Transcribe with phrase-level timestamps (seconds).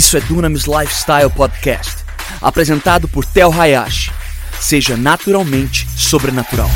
[0.00, 1.96] Isso é Dunamis Lifestyle Podcast,
[2.40, 4.10] apresentado por Tel Hayashi.
[4.58, 6.70] Seja naturalmente sobrenatural.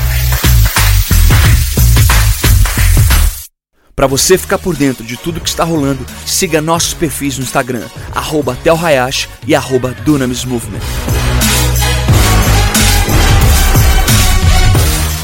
[3.96, 7.86] Para você ficar por dentro de tudo que está rolando, siga nossos perfis no Instagram,
[8.14, 9.54] arroba Hayashi e
[10.04, 10.82] Dunamis Movement.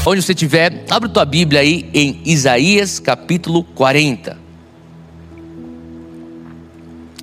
[0.07, 4.40] Onde você estiver, abre tua Bíblia aí em Isaías capítulo 40.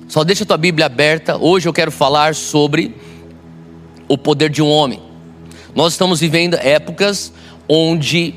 [0.09, 1.37] Só deixa tua Bíblia aberta.
[1.37, 2.95] Hoje eu quero falar sobre
[4.07, 4.99] o poder de um homem.
[5.75, 7.31] Nós estamos vivendo épocas
[7.67, 8.33] onde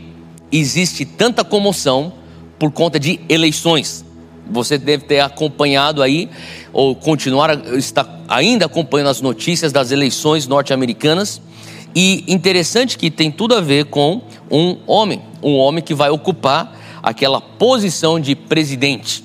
[0.53, 2.12] existe tanta comoção
[2.59, 4.05] por conta de eleições.
[4.51, 6.29] Você deve ter acompanhado aí,
[6.75, 11.41] ou continuar, está ainda acompanhando as notícias das eleições norte-americanas.
[11.95, 14.20] E interessante que tem tudo a ver com
[14.51, 19.25] um homem, um homem que vai ocupar aquela posição de presidente.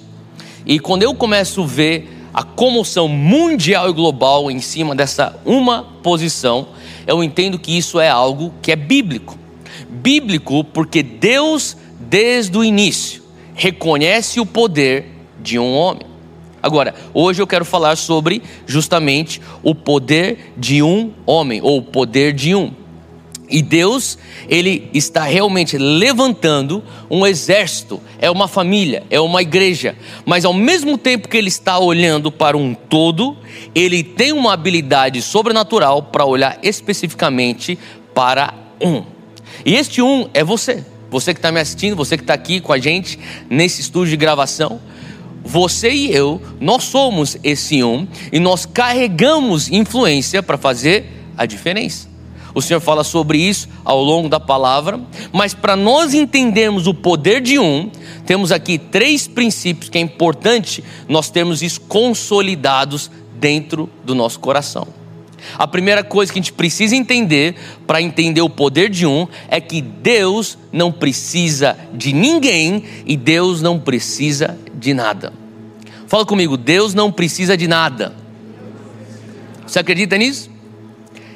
[0.66, 5.81] E quando eu começo a ver a comoção mundial e global em cima dessa uma
[6.03, 6.67] posição,
[7.07, 9.35] eu entendo que isso é algo que é bíblico.
[9.89, 13.23] Bíblico porque Deus, desde o início,
[13.55, 15.05] reconhece o poder
[15.41, 16.05] de um homem.
[16.61, 22.33] Agora, hoje eu quero falar sobre justamente o poder de um homem, ou o poder
[22.33, 22.71] de um.
[23.50, 24.17] E Deus,
[24.50, 29.95] ele está realmente levantando um exército, é uma família, é uma igreja,
[30.26, 33.38] mas ao mesmo tempo que ele está olhando para um todo,
[33.73, 37.80] ele tem uma habilidade sobrenatural para olhar especificamente
[38.14, 39.04] para um.
[39.66, 42.73] E este um é você, você que está me assistindo, você que está aqui com
[42.73, 43.17] a gente
[43.50, 44.82] nesse estúdio de gravação.
[45.44, 51.06] Você e eu, nós somos esse um e nós carregamos influência para fazer
[51.38, 52.09] a diferença.
[52.58, 55.00] O Senhor fala sobre isso ao longo da palavra,
[55.31, 57.91] mas para nós entendermos o poder de um,
[58.25, 64.88] temos aqui três princípios que é importante nós termos isso consolidados dentro do nosso coração.
[65.55, 67.54] A primeira coisa que a gente precisa entender
[67.86, 73.61] para entender o poder de um é que Deus não precisa de ninguém e Deus
[73.61, 75.32] não precisa de nada.
[76.08, 78.15] Fala comigo, Deus não precisa de nada.
[79.67, 80.57] Você acredita nisso?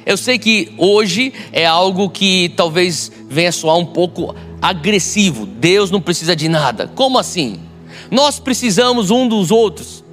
[0.04, 5.46] Eu sei que hoje é algo que talvez venha soar um pouco agressivo.
[5.46, 6.88] Deus não precisa de nada.
[6.94, 7.60] Como assim?
[8.10, 10.04] Nós precisamos um dos outros.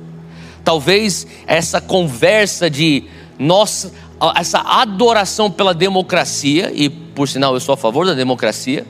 [0.63, 3.05] Talvez essa conversa de
[3.37, 3.91] nossa,
[4.35, 8.85] essa adoração pela democracia, e por sinal eu sou a favor da democracia,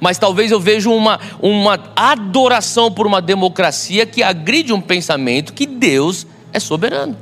[0.00, 5.66] mas talvez eu veja uma, uma adoração por uma democracia que agride um pensamento que
[5.66, 7.16] Deus é soberano.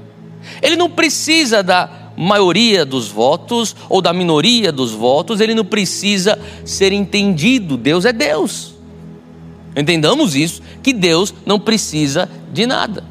[0.62, 6.38] Ele não precisa da maioria dos votos ou da minoria dos votos, ele não precisa
[6.64, 7.76] ser entendido.
[7.76, 8.75] Deus é Deus.
[9.76, 13.04] Entendamos isso, que Deus não precisa de nada.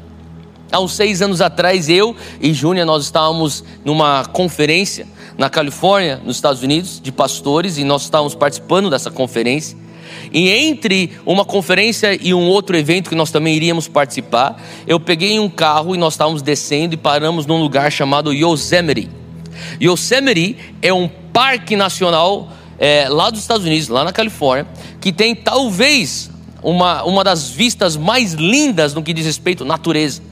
[0.72, 5.06] Há uns seis anos atrás, eu e Júnior, nós estávamos numa conferência
[5.36, 9.76] na Califórnia, nos Estados Unidos, de pastores, e nós estávamos participando dessa conferência.
[10.32, 15.38] E entre uma conferência e um outro evento que nós também iríamos participar, eu peguei
[15.38, 19.08] um carro e nós estávamos descendo e paramos num lugar chamado Yosemite.
[19.80, 24.66] Yosemite é um parque nacional é, lá dos Estados Unidos, lá na Califórnia,
[25.00, 26.30] que tem talvez
[26.62, 30.22] uma, uma das vistas mais lindas no que diz respeito à natureza.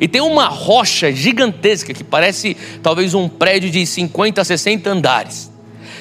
[0.00, 5.50] E tem uma rocha gigantesca que parece talvez um prédio de 50, 60 andares.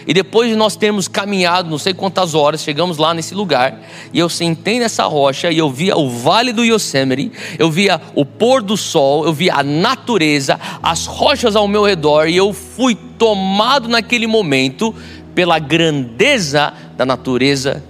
[0.08, 3.82] E depois de nós termos caminhado não sei quantas horas, chegamos lá nesse lugar,
[4.14, 8.26] e eu sentei nessa rocha e eu via o vale do Yosemite, eu via o
[8.26, 12.96] pôr do sol, eu via a natureza, as rochas ao meu redor, e eu fui
[12.96, 14.94] tomado naquele momento
[15.36, 17.84] pela grandeza da natureza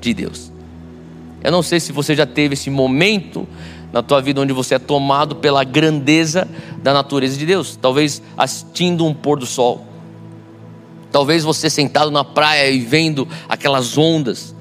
[0.00, 0.52] de Deus.
[1.42, 3.46] Eu não sei se você já teve esse momento
[3.92, 6.48] na tua vida onde você é tomado pela grandeza
[6.82, 9.86] da natureza de Deus, talvez assistindo um pôr do sol
[11.16, 14.54] Talvez você sentado na praia e vendo aquelas ondas.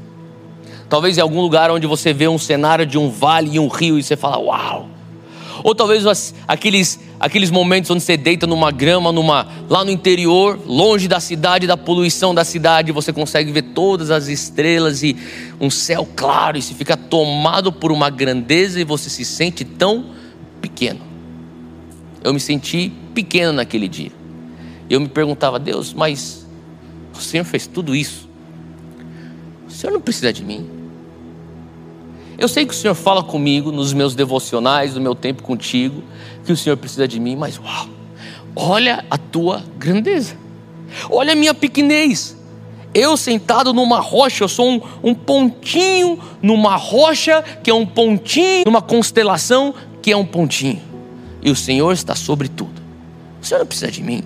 [0.87, 3.99] Talvez em algum lugar onde você vê um cenário de um vale e um rio
[3.99, 4.87] e você fala, uau.
[5.65, 11.09] Ou talvez aqueles, aqueles momentos onde você deita numa grama, numa, lá no interior, longe
[11.09, 15.13] da cidade, da poluição da cidade, você consegue ver todas as estrelas e
[15.59, 20.05] um céu claro, e se fica tomado por uma grandeza e você se sente tão
[20.61, 21.01] pequeno.
[22.23, 24.13] Eu me senti pequeno naquele dia.
[24.89, 26.44] Eu me perguntava, Deus, mas
[27.19, 28.29] o Senhor fez tudo isso.
[29.67, 30.69] O Senhor não precisa de mim.
[32.37, 36.03] Eu sei que o Senhor fala comigo nos meus devocionais, no meu tempo contigo,
[36.45, 37.87] que o Senhor precisa de mim, mas uau,
[38.55, 40.35] olha a tua grandeza,
[41.09, 42.35] olha a minha pequenez.
[42.93, 48.63] Eu sentado numa rocha, eu sou um, um pontinho numa rocha que é um pontinho,
[48.65, 50.81] numa constelação que é um pontinho.
[51.41, 52.81] e o Senhor está sobre tudo.
[53.41, 54.23] O Senhor não precisa de mim.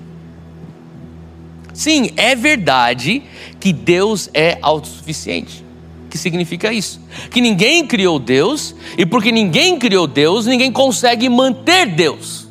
[1.80, 3.24] Sim, é verdade
[3.58, 5.64] que Deus é autossuficiente.
[6.06, 7.00] O que significa isso?
[7.32, 12.50] Que ninguém criou Deus, e porque ninguém criou Deus, ninguém consegue manter Deus.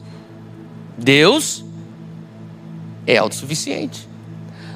[0.97, 1.63] Deus
[3.07, 4.09] é autossuficiente.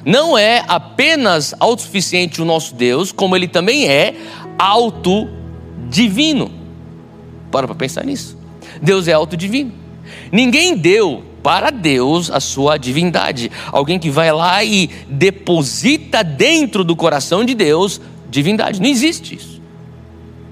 [0.05, 4.13] Não é apenas autossuficiente o nosso Deus, como ele também é
[4.59, 6.51] autodivino.
[7.49, 8.37] Para para pensar nisso.
[8.79, 9.73] Deus é autodivino.
[10.31, 13.51] Ninguém deu para Deus a sua divindade.
[13.71, 17.99] Alguém que vai lá e deposita dentro do coração de Deus
[18.29, 18.81] divindade.
[18.81, 19.61] Não existe isso.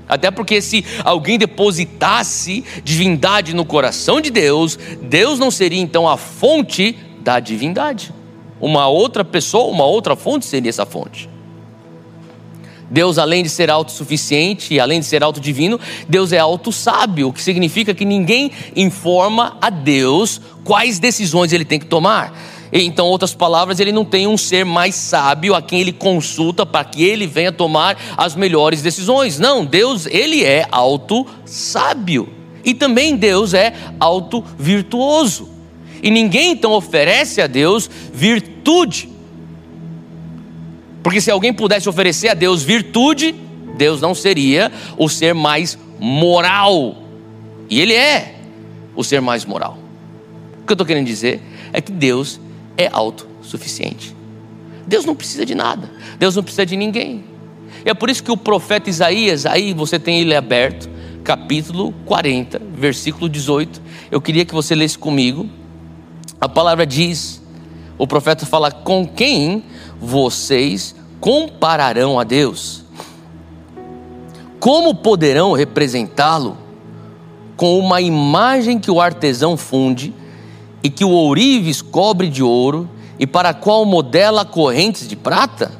[0.07, 6.17] Até porque se alguém depositasse divindade no coração de Deus, Deus não seria então a
[6.17, 8.13] fonte da divindade.
[8.59, 11.29] Uma outra pessoa, uma outra fonte seria essa fonte.
[12.91, 15.79] Deus, além de ser autossuficiente além de ser autodivino,
[16.09, 21.79] Deus é autossábio, o que significa que ninguém informa a Deus quais decisões ele tem
[21.79, 22.37] que tomar.
[22.73, 26.85] Então, outras palavras, ele não tem um ser mais sábio a quem ele consulta para
[26.85, 29.37] que ele venha tomar as melhores decisões.
[29.37, 32.29] Não, Deus, ele é auto-sábio.
[32.63, 35.49] E também Deus é auto-virtuoso.
[36.01, 39.10] E ninguém então oferece a Deus virtude.
[41.03, 43.33] Porque se alguém pudesse oferecer a Deus virtude,
[43.77, 46.95] Deus não seria o ser mais moral.
[47.69, 48.35] E Ele é
[48.95, 49.77] o ser mais moral.
[50.61, 51.41] O que eu estou querendo dizer
[51.73, 52.39] é que Deus
[52.77, 54.15] é autossuficiente.
[54.85, 55.89] Deus não precisa de nada.
[56.19, 57.23] Deus não precisa de ninguém.
[57.85, 60.89] E é por isso que o profeta Isaías, aí você tem ele aberto,
[61.23, 63.81] capítulo 40, versículo 18.
[64.11, 65.49] Eu queria que você lesse comigo.
[66.39, 67.41] A palavra diz,
[67.97, 69.63] o profeta fala: com quem
[70.01, 72.83] vocês compararão a Deus?
[74.59, 76.57] Como poderão representá-lo
[77.55, 80.13] com uma imagem que o artesão funde
[80.83, 82.89] e que o ourives cobre de ouro
[83.19, 85.71] e para a qual modela correntes de prata?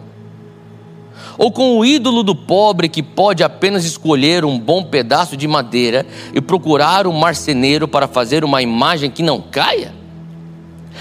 [1.38, 6.06] Ou com o ídolo do pobre que pode apenas escolher um bom pedaço de madeira
[6.35, 9.95] e procurar um marceneiro para fazer uma imagem que não caia?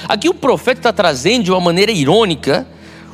[0.09, 2.67] Aqui o profeta está trazendo de uma maneira irônica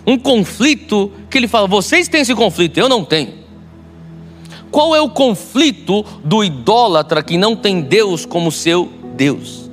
[0.07, 3.47] um conflito que ele fala: vocês têm esse conflito, eu não tenho.
[4.71, 9.71] Qual é o conflito do idólatra que não tem Deus como seu Deus?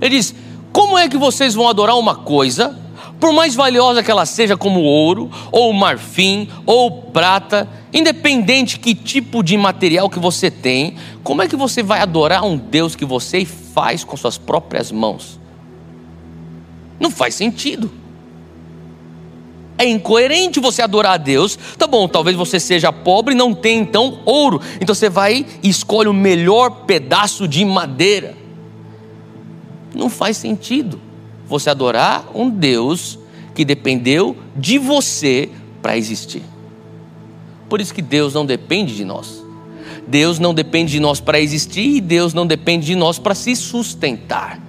[0.00, 0.34] Ele diz:
[0.72, 2.78] como é que vocês vão adorar uma coisa,
[3.20, 9.42] por mais valiosa que ela seja, como ouro, ou marfim, ou prata, independente que tipo
[9.42, 13.44] de material que você tem, como é que você vai adorar um Deus que você
[13.44, 15.38] faz com suas próprias mãos?
[16.98, 17.90] Não faz sentido.
[19.76, 21.58] É incoerente você adorar a Deus.
[21.76, 24.60] Tá bom, talvez você seja pobre e não tenha então ouro.
[24.80, 28.36] Então você vai e escolhe o melhor pedaço de madeira.
[29.94, 31.00] Não faz sentido
[31.46, 33.18] você adorar um Deus
[33.54, 35.50] que dependeu de você
[35.82, 36.42] para existir.
[37.68, 39.42] Por isso que Deus não depende de nós.
[40.06, 43.56] Deus não depende de nós para existir e Deus não depende de nós para se
[43.56, 44.60] sustentar.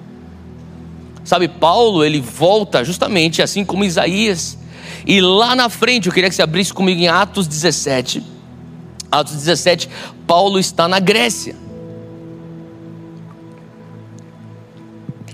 [1.24, 4.58] Sabe, Paulo, ele volta justamente assim como Isaías.
[5.06, 8.24] E lá na frente, eu queria que você abrisse comigo em Atos 17.
[9.12, 9.90] Atos 17,
[10.28, 11.56] Paulo está na Grécia.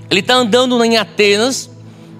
[0.09, 1.69] Ele está andando em Atenas,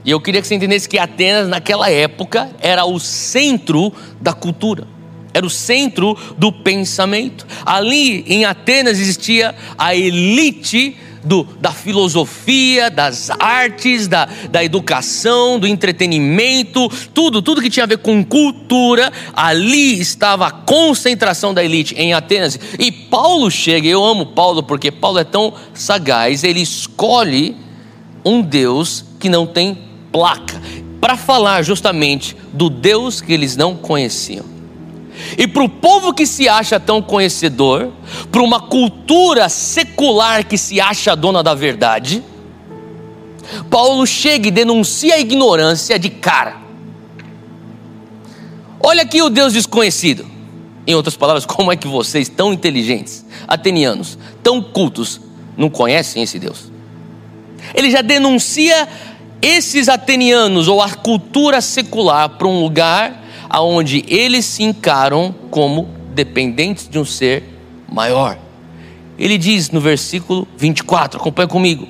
[0.06, 4.88] e eu queria que você entendesse que Atenas, naquela época, era o centro da cultura,
[5.34, 7.46] era o centro do pensamento.
[7.66, 15.68] Ali em Atenas existia a elite do, da filosofia, das artes, da, da educação, do
[15.68, 21.96] entretenimento, tudo, tudo que tinha a ver com cultura, ali estava a concentração da elite
[21.96, 22.60] em Atenas.
[22.80, 27.56] E Paulo chega, eu amo Paulo porque Paulo é tão sagaz, ele escolhe
[28.24, 29.78] um Deus que não tem
[30.12, 30.62] placa,
[31.00, 34.61] para falar justamente do Deus que eles não conheciam.
[35.38, 37.92] E para o povo que se acha tão conhecedor,
[38.32, 42.24] para uma cultura secular que se acha dona da verdade,
[43.70, 46.58] Paulo chega e denuncia a ignorância de cara.
[48.80, 50.26] Olha aqui o Deus desconhecido.
[50.88, 55.22] Em outras palavras, como é que vocês, tão inteligentes, atenianos, tão cultos,
[55.56, 56.72] não conhecem esse Deus?
[57.76, 58.88] Ele já denuncia
[59.42, 63.21] esses atenianos ou a cultura secular para um lugar
[63.54, 67.44] aonde eles se encaram como dependentes de um ser
[67.92, 68.38] maior.
[69.20, 71.86] Ele diz no versículo 24, acompanha comigo.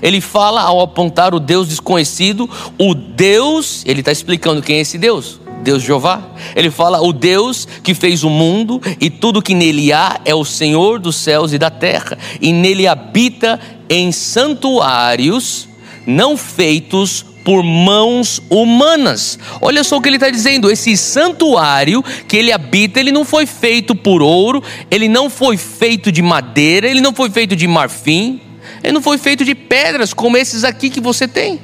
[0.00, 2.48] Ele fala ao apontar o Deus desconhecido,
[2.78, 5.38] o Deus, ele está explicando quem é esse Deus.
[5.62, 6.22] Deus Jeová.
[6.54, 10.46] Ele fala: o Deus que fez o mundo e tudo que nele há é o
[10.46, 15.68] Senhor dos céus e da terra, e nele habita em santuários
[16.06, 19.38] não feitos por mãos humanas.
[19.60, 23.46] Olha só o que ele está dizendo: esse santuário que ele habita, ele não foi
[23.46, 24.60] feito por ouro,
[24.90, 28.40] ele não foi feito de madeira, ele não foi feito de marfim,
[28.82, 31.60] ele não foi feito de pedras como esses aqui que você tem.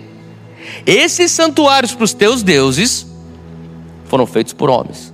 [0.87, 3.05] Esses santuários para os teus deuses
[4.05, 5.13] foram feitos por homens.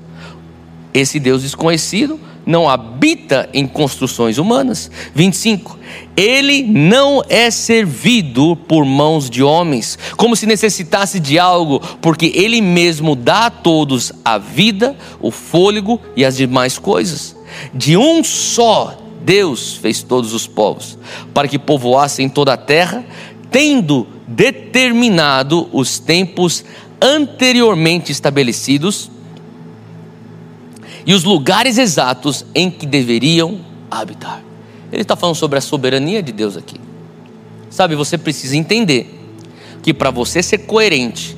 [0.92, 4.90] Esse Deus desconhecido não habita em construções humanas.
[5.14, 5.78] 25.
[6.16, 12.62] Ele não é servido por mãos de homens, como se necessitasse de algo, porque ele
[12.62, 17.36] mesmo dá a todos a vida, o fôlego e as demais coisas.
[17.74, 20.98] De um só Deus fez todos os povos,
[21.34, 23.04] para que povoassem toda a terra,
[23.50, 26.64] tendo determinado os tempos
[26.98, 29.10] anteriormente estabelecidos
[31.08, 33.60] e os lugares exatos em que deveriam
[33.90, 34.44] habitar.
[34.92, 36.78] Ele está falando sobre a soberania de Deus aqui.
[37.70, 39.18] Sabe, você precisa entender
[39.82, 41.34] que para você ser coerente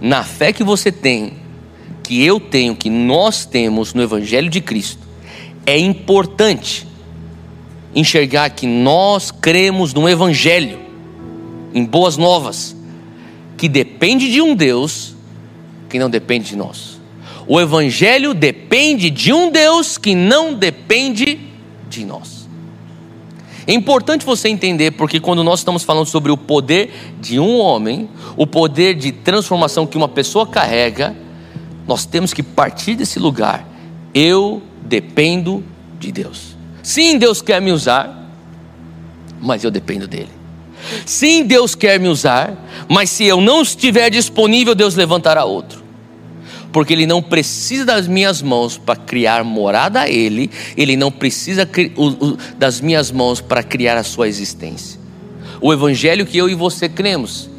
[0.00, 1.34] na fé que você tem,
[2.02, 5.06] que eu tenho, que nós temos no Evangelho de Cristo,
[5.64, 6.84] é importante
[7.94, 10.80] enxergar que nós cremos no Evangelho,
[11.72, 12.74] em boas novas,
[13.56, 15.14] que depende de um Deus
[15.88, 16.99] que não depende de nós.
[17.52, 21.40] O Evangelho depende de um Deus que não depende
[21.88, 22.48] de nós.
[23.66, 28.08] É importante você entender, porque quando nós estamos falando sobre o poder de um homem,
[28.36, 31.16] o poder de transformação que uma pessoa carrega,
[31.88, 33.66] nós temos que partir desse lugar.
[34.14, 35.64] Eu dependo
[35.98, 36.54] de Deus.
[36.84, 38.30] Sim, Deus quer me usar,
[39.42, 40.30] mas eu dependo dele.
[41.04, 45.79] Sim, Deus quer me usar, mas se eu não estiver disponível, Deus levantará outro
[46.72, 51.68] porque ele não precisa das minhas mãos para criar morada a ele, ele não precisa
[52.58, 54.98] das minhas mãos para criar a sua existência.
[55.60, 57.50] O evangelho que eu e você cremos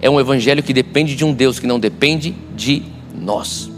[0.00, 2.82] é um evangelho que depende de um Deus que não depende de
[3.14, 3.70] nós.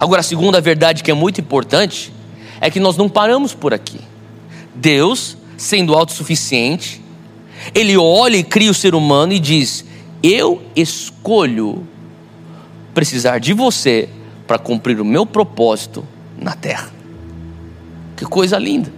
[0.00, 2.12] Agora, a segunda verdade que é muito importante
[2.60, 4.00] é que nós não paramos por aqui.
[4.74, 7.00] Deus, sendo autossuficiente,
[7.74, 9.84] ele olha e cria o ser humano e diz:
[10.22, 11.86] Eu escolho
[12.94, 14.08] precisar de você
[14.46, 16.06] para cumprir o meu propósito
[16.38, 16.90] na terra.
[18.16, 18.92] Que coisa linda.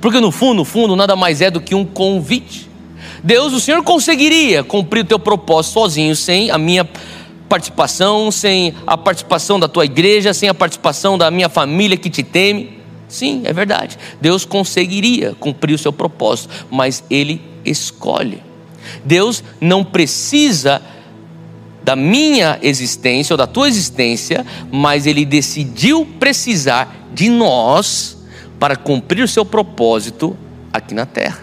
[0.00, 2.68] Porque no fundo, no fundo, nada mais é do que um convite.
[3.22, 6.88] Deus, o Senhor conseguiria cumprir o teu propósito sozinho, sem a minha
[7.48, 12.22] participação, sem a participação da tua igreja, sem a participação da minha família que te
[12.22, 12.78] teme.
[13.08, 13.98] Sim, é verdade.
[14.20, 18.42] Deus conseguiria cumprir o seu propósito, mas Ele escolhe.
[19.04, 20.82] Deus não precisa
[21.84, 28.18] da minha existência ou da tua existência, mas ele decidiu precisar de nós
[28.58, 30.36] para cumprir o seu propósito
[30.72, 31.40] aqui na terra.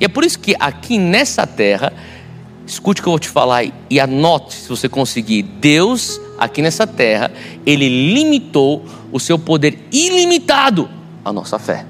[0.00, 1.92] E é por isso que aqui nessa terra,
[2.66, 5.42] escute o que eu vou te falar e anote se você conseguir.
[5.42, 7.30] Deus, aqui nessa terra,
[7.66, 10.88] ele limitou o seu poder ilimitado
[11.24, 11.84] à nossa fé.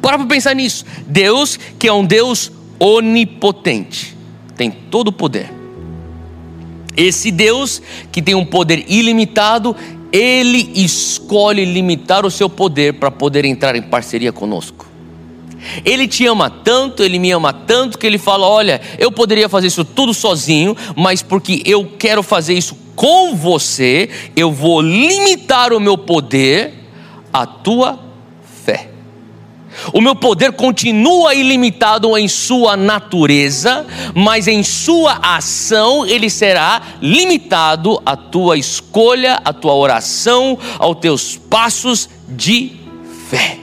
[0.00, 0.84] Para para pensar nisso.
[1.06, 4.16] Deus, que é um Deus onipotente,
[4.56, 5.61] tem todo o poder
[6.96, 7.80] esse Deus
[8.10, 9.74] que tem um poder ilimitado,
[10.12, 14.86] ele escolhe limitar o seu poder para poder entrar em parceria conosco.
[15.84, 19.68] Ele te ama tanto, ele me ama tanto que ele fala: Olha, eu poderia fazer
[19.68, 25.80] isso tudo sozinho, mas porque eu quero fazer isso com você, eu vou limitar o
[25.80, 26.74] meu poder
[27.32, 27.98] à tua
[29.92, 38.00] o meu poder continua ilimitado em sua natureza, mas em sua ação ele será limitado
[38.04, 42.72] à tua escolha, à tua oração, aos teus passos de
[43.28, 43.58] fé.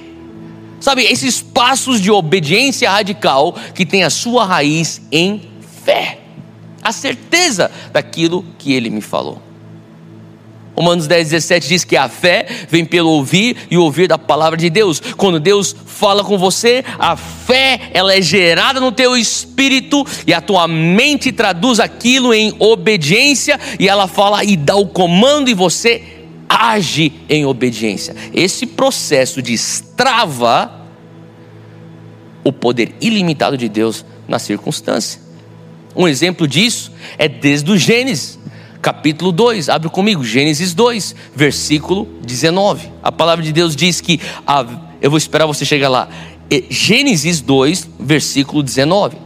[0.80, 5.42] Sabe, esses passos de obediência radical que tem a sua raiz em
[5.84, 6.20] fé,
[6.82, 9.49] a certeza daquilo que ele me falou.
[10.80, 14.70] Romanos 10, 17 diz que a fé vem pelo ouvir e ouvir da palavra de
[14.70, 15.02] Deus.
[15.18, 20.40] Quando Deus fala com você, a fé ela é gerada no teu espírito e a
[20.40, 26.02] tua mente traduz aquilo em obediência e ela fala e dá o comando e você
[26.48, 28.16] age em obediência.
[28.34, 30.88] Esse processo destrava
[32.42, 35.20] o poder ilimitado de Deus na circunstância.
[35.94, 38.39] Um exemplo disso é desde o Gênesis
[38.82, 39.70] capítulo 2.
[39.70, 42.92] Abre comigo, Gênesis 2, versículo 19.
[43.04, 44.20] A palavra de Deus diz que.
[44.46, 44.66] A,
[45.02, 46.10] eu vou esperar você chegar lá.
[46.70, 49.18] Gênesis 2, versículo 19.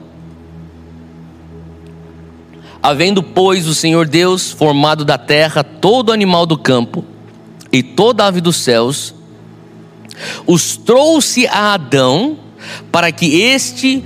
[2.81, 7.05] Havendo, pois, o Senhor Deus formado da terra todo animal do campo
[7.71, 9.15] e toda ave dos céus,
[10.45, 12.37] os trouxe a Adão
[12.91, 14.03] para que este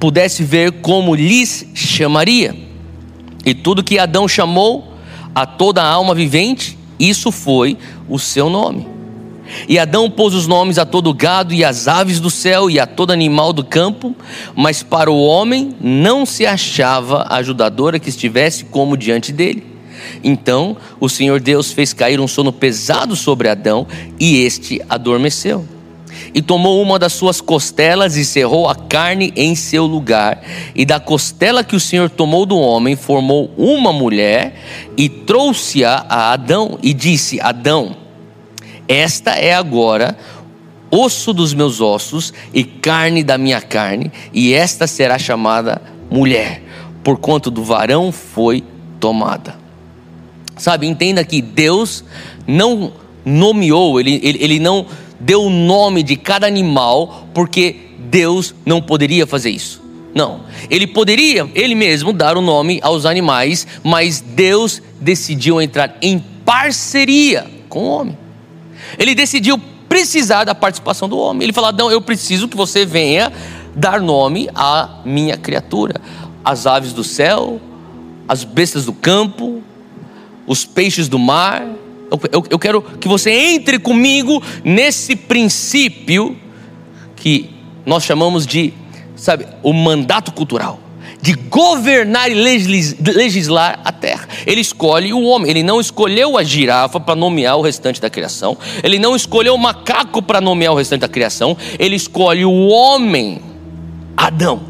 [0.00, 2.65] pudesse ver como lhes chamaria.
[3.46, 4.92] E tudo que Adão chamou
[5.32, 8.88] a toda a alma vivente, isso foi o seu nome.
[9.68, 12.86] E Adão pôs os nomes a todo gado e às aves do céu e a
[12.86, 14.16] todo animal do campo,
[14.56, 19.64] mas para o homem não se achava ajudadora que estivesse como diante dele.
[20.24, 23.86] Então o Senhor Deus fez cair um sono pesado sobre Adão
[24.18, 25.75] e este adormeceu
[26.36, 30.42] e tomou uma das suas costelas e cerrou a carne em seu lugar.
[30.74, 34.54] E da costela que o Senhor tomou do homem, formou uma mulher
[34.98, 37.96] e trouxe-a a Adão e disse: Adão,
[38.86, 40.14] esta é agora
[40.90, 46.62] osso dos meus ossos e carne da minha carne, e esta será chamada mulher,
[47.02, 48.62] porquanto do varão foi
[49.00, 49.56] tomada.
[50.54, 52.04] Sabe, entenda que Deus
[52.46, 52.92] não
[53.24, 54.86] nomeou, ele, ele, ele não
[55.18, 59.82] deu o nome de cada animal porque Deus não poderia fazer isso.
[60.14, 66.18] Não, ele poderia ele mesmo dar o nome aos animais, mas Deus decidiu entrar em
[66.44, 68.18] parceria com o homem.
[68.98, 71.42] Ele decidiu precisar da participação do homem.
[71.42, 73.30] Ele falou: Não, eu preciso que você venha
[73.74, 76.00] dar nome à minha criatura,
[76.42, 77.60] as aves do céu,
[78.26, 79.62] as bestas do campo,
[80.46, 81.66] os peixes do mar,
[82.10, 86.36] eu, eu, quero que você entre comigo nesse princípio
[87.16, 87.50] que
[87.84, 88.72] nós chamamos de,
[89.16, 90.80] sabe, o mandato cultural
[91.20, 94.28] de governar e legislar a terra.
[94.46, 98.56] Ele escolhe o homem, ele não escolheu a girafa para nomear o restante da criação,
[98.80, 103.40] ele não escolheu o macaco para nomear o restante da criação, ele escolhe o homem,
[104.16, 104.60] Adão,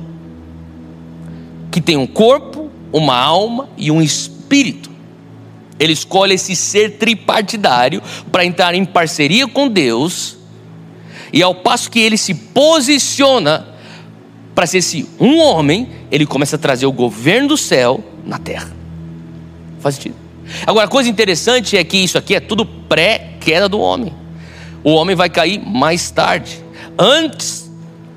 [1.71, 4.96] que tem um corpo, uma alma e um espírito.
[5.79, 8.03] Ele escolhe esse ser tripartidário
[8.33, 10.37] para entrar em parceria com Deus,
[11.33, 13.67] e ao passo que ele se posiciona
[14.55, 18.75] para ser esse um homem, ele começa a trazer o governo do céu na terra.
[19.81, 20.15] Faz sentido?
[20.67, 24.15] Agora, a coisa interessante é que isso aqui é tudo pré-queda do homem.
[24.83, 26.63] O homem vai cair mais tarde.
[26.99, 27.71] Antes,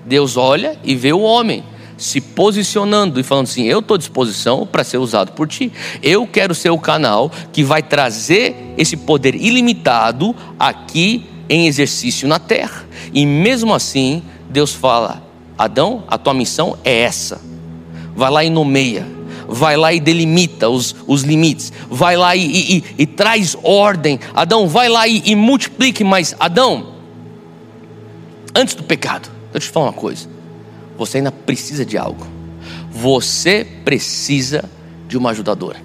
[0.06, 1.64] Deus olha e vê o homem
[2.00, 5.72] se posicionando e falando assim: eu estou à disposição para ser usado por ti.
[6.02, 12.40] Eu quero ser o canal que vai trazer esse poder ilimitado aqui em exercício na
[12.40, 12.88] terra.
[13.14, 15.22] E mesmo assim, Deus fala:
[15.58, 17.42] Adão, a tua missão é essa.
[18.16, 19.06] Vai lá e nomeia.
[19.52, 21.74] Vai lá e delimita os, os limites.
[21.90, 24.20] Vai lá e, e, e, e traz ordem.
[24.34, 26.04] Adão, vai lá e, multiplique.
[26.04, 26.94] Mas, Adão,
[28.56, 30.39] antes do pecado, deixa eu te falar uma coisa
[31.00, 32.28] você ainda precisa de algo.
[32.92, 34.70] Você precisa
[35.08, 35.82] de uma ajudadora.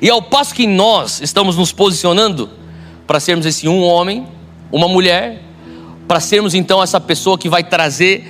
[0.00, 2.50] E ao passo que nós estamos nos posicionando
[3.06, 4.26] para sermos esse um homem,
[4.70, 5.42] uma mulher,
[6.06, 8.26] para sermos então essa pessoa que vai trazer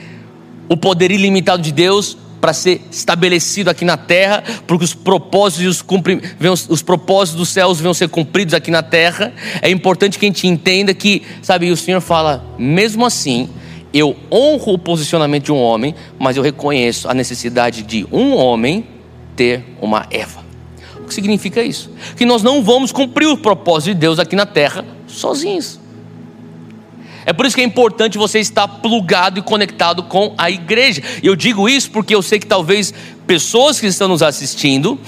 [0.69, 5.83] o poder ilimitado de Deus para ser estabelecido aqui na terra, porque os propósitos, os,
[5.83, 6.21] cumpri,
[6.69, 9.33] os propósitos dos céus vão ser cumpridos aqui na terra.
[9.63, 13.49] É importante que a gente entenda que, sabe, o Senhor fala, mesmo assim,
[13.95, 18.85] eu honro o posicionamento de um homem, mas eu reconheço a necessidade de um homem
[19.37, 20.43] ter uma Eva.
[20.97, 21.91] O que significa isso?
[22.17, 25.79] Que nós não vamos cumprir o propósito de Deus aqui na terra sozinhos.
[27.25, 31.01] É por isso que é importante você estar plugado e conectado com a igreja.
[31.23, 32.93] E eu digo isso porque eu sei que talvez
[33.27, 34.99] pessoas que estão nos assistindo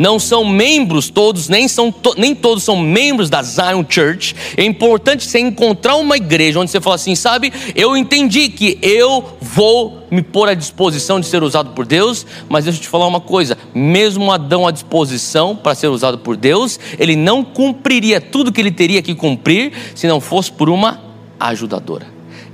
[0.00, 4.34] não são membros todos, nem, são to, nem todos são membros da Zion Church.
[4.56, 9.36] É importante você encontrar uma igreja onde você fala assim, sabe, eu entendi que eu
[9.42, 13.06] vou me pôr à disposição de ser usado por Deus, mas deixa eu te falar
[13.06, 18.50] uma coisa: mesmo Adão à disposição para ser usado por Deus, ele não cumpriria tudo
[18.50, 20.98] que ele teria que cumprir se não fosse por uma
[21.38, 22.06] ajudadora.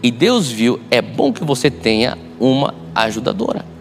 [0.03, 3.76] E Deus viu, é bom que você tenha uma ajudadora.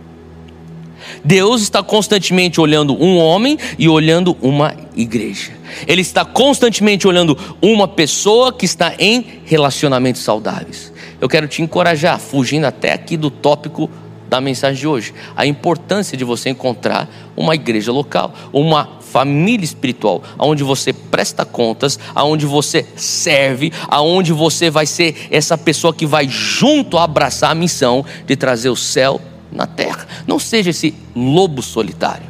[1.24, 5.52] Deus está constantemente olhando um homem e olhando uma igreja.
[5.88, 10.94] Ele está constantemente olhando uma pessoa que está em relacionamentos saudáveis.
[11.20, 13.90] Eu quero te encorajar, fugindo até aqui do tópico
[14.28, 20.22] da mensagem de hoje, a importância de você encontrar uma igreja local, uma família espiritual,
[20.38, 26.28] aonde você presta contas, aonde você serve, aonde você vai ser essa pessoa que vai
[26.28, 29.22] junto abraçar a missão de trazer o céu
[29.56, 30.06] na terra.
[30.28, 32.28] Não seja esse lobo solitário.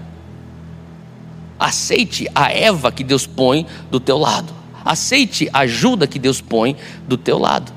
[1.59, 4.53] Aceite a Eva que Deus põe do teu lado.
[4.83, 6.75] Aceite a ajuda que Deus põe
[7.07, 7.73] do teu lado.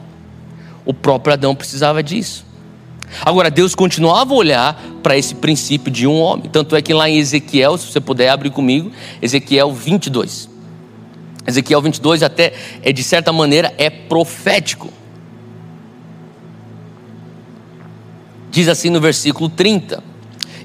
[0.85, 2.47] O próprio Adão precisava disso.
[3.25, 6.51] Agora, Deus continuava a olhar para esse princípio de um homem.
[6.51, 10.49] Tanto é que lá em Ezequiel, se você puder abrir comigo, Ezequiel 22.
[11.47, 14.93] Ezequiel 22 até é de certa maneira é profético.
[18.51, 20.03] Diz assim no versículo 30: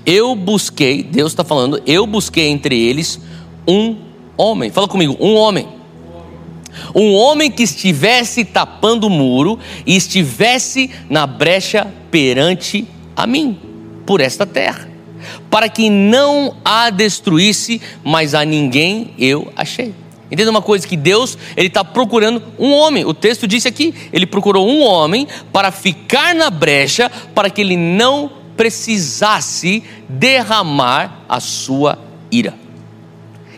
[0.06, 3.20] Eu busquei, Deus está falando, eu busquei entre eles
[3.68, 3.98] um
[4.38, 4.72] homem.
[4.72, 5.68] Fala comigo, um homem.
[6.96, 13.58] Um homem que estivesse tapando o muro e estivesse na brecha perante a mim,
[14.06, 14.90] por esta terra,
[15.50, 19.94] para que não a destruísse, mas a ninguém eu achei.
[20.34, 23.06] Entenda uma coisa que Deus ele está procurando um homem.
[23.06, 27.78] O texto disse aqui, ele procurou um homem para ficar na brecha, para que ele
[27.78, 32.00] não precisasse derramar a sua
[32.32, 32.56] ira.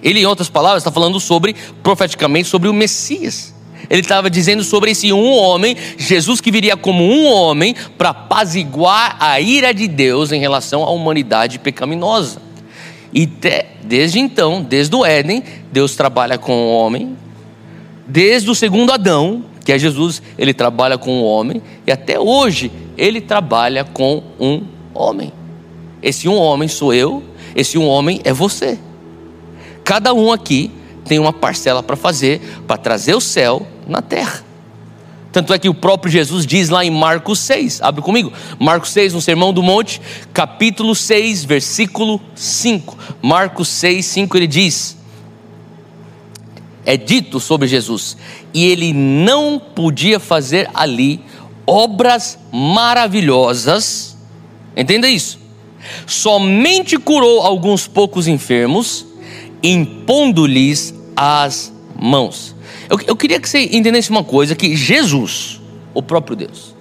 [0.03, 3.55] Ele, em outras palavras, está falando sobre profeticamente sobre o Messias.
[3.89, 9.15] Ele estava dizendo sobre esse um homem, Jesus que viria como um homem para apaziguar
[9.17, 12.44] a ira de Deus em relação à humanidade pecaminosa.
[13.15, 17.15] E te, desde então, desde o Éden, Deus trabalha com o homem.
[18.06, 21.62] Desde o segundo Adão, que é Jesus, ele trabalha com o homem.
[21.88, 25.32] E até hoje, ele trabalha com um homem.
[26.04, 27.23] Esse um homem sou eu,
[27.56, 28.78] esse um homem é você.
[29.86, 30.69] Cada um aqui
[31.06, 34.44] tem uma parcela para fazer, para trazer o céu na terra.
[35.35, 39.13] Tanto é que o próprio Jesus diz lá em Marcos 6, abre comigo, Marcos 6,
[39.13, 39.99] no Sermão do Monte,
[40.31, 42.97] capítulo 6, versículo 5.
[43.21, 44.95] Marcos 6, 5 ele diz:
[46.85, 48.15] É dito sobre Jesus,
[48.53, 51.19] e ele não podia fazer ali
[51.67, 54.17] obras maravilhosas,
[54.73, 55.37] entenda isso,
[56.07, 59.05] somente curou alguns poucos enfermos,
[59.61, 62.54] impondo-lhes as mãos.
[62.89, 65.59] Eu, eu queria que você entendesse uma coisa: que Jesus,
[65.93, 66.75] o próprio Deus,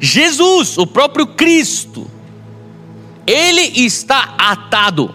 [0.00, 2.10] Jesus, o próprio Cristo,
[3.26, 5.14] ele está atado,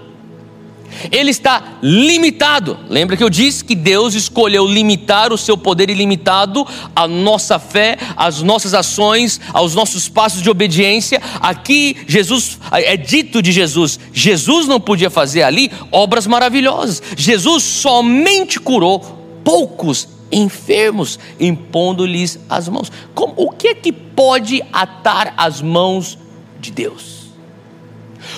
[1.12, 2.78] ele está limitado.
[2.90, 7.98] Lembra que eu disse que Deus escolheu limitar o seu poder ilimitado, a nossa fé,
[8.16, 11.22] as nossas ações, aos nossos passos de obediência.
[11.40, 18.60] Aqui, Jesus, é dito de Jesus: Jesus não podia fazer ali obras maravilhosas, Jesus somente
[18.60, 19.19] curou
[19.50, 22.92] poucos enfermos, impondo-lhes as mãos.
[23.16, 26.20] Como, o que é que pode atar as mãos
[26.60, 27.30] de Deus?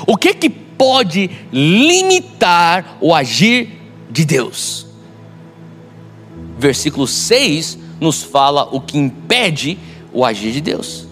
[0.08, 3.78] O que é que pode limitar o agir
[4.10, 4.88] de Deus?
[6.58, 9.78] Versículo 6 nos fala o que impede
[10.14, 11.06] o agir de Deus.